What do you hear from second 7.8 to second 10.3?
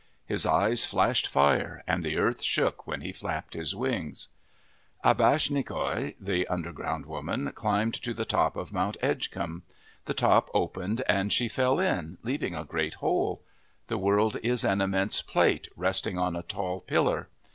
to the top of Mount Edgecomb. The